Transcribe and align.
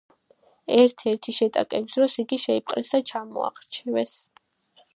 ერთ-ერთი 0.75 1.35
შეტაკების 1.39 1.99
დროს 1.99 2.15
იგი 2.23 2.39
შეიპყრეს 2.45 2.89
და 2.95 3.03
ჩამოახრჩვეს. 3.11 4.15